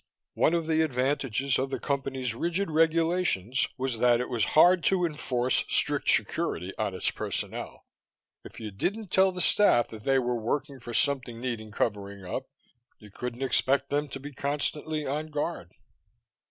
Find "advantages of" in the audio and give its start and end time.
0.81-1.69